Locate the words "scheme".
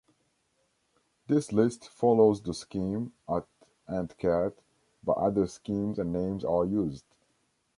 2.55-3.13